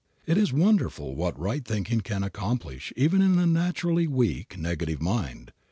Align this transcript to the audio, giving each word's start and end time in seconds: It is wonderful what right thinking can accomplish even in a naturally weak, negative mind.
It 0.25 0.35
is 0.35 0.51
wonderful 0.51 1.15
what 1.15 1.39
right 1.39 1.63
thinking 1.63 2.01
can 2.01 2.23
accomplish 2.23 2.91
even 2.97 3.21
in 3.21 3.37
a 3.37 3.45
naturally 3.45 4.07
weak, 4.07 4.57
negative 4.57 4.99
mind. 4.99 5.53